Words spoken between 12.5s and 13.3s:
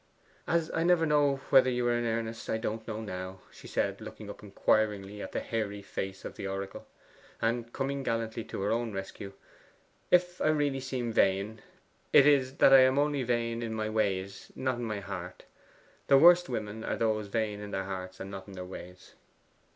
that I am only